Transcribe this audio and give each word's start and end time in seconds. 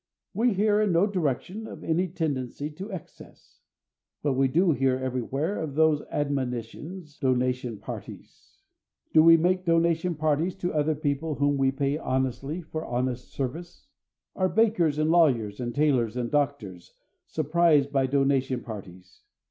We 0.33 0.53
hear 0.55 0.81
in 0.81 0.93
no 0.93 1.05
direction 1.05 1.67
of 1.67 1.83
any 1.83 2.07
tendency 2.07 2.71
to 2.71 2.91
excess; 2.91 3.59
but 4.23 4.33
we 4.33 4.47
do 4.47 4.71
hear 4.71 4.97
everywhere 4.97 5.59
of 5.61 5.75
those 5.75 6.01
abominations, 6.11 7.19
"donation 7.19 7.77
parties!" 7.77 8.57
Do 9.13 9.21
we 9.21 9.37
make 9.37 9.63
donation 9.63 10.15
parties 10.15 10.55
to 10.55 10.73
other 10.73 10.95
people 10.95 11.35
whom 11.35 11.55
we 11.55 11.71
pay 11.71 11.99
honestly 11.99 12.61
for 12.61 12.83
honest 12.83 13.31
service? 13.31 13.89
Are 14.35 14.49
bakers 14.49 14.97
and 14.97 15.11
lawyers 15.11 15.59
and 15.59 15.71
tailors 15.75 16.17
and 16.17 16.31
doctors 16.31 16.95
surprised 17.27 17.91
by 17.91 18.07
donation 18.07 18.61
parties? 18.63 19.21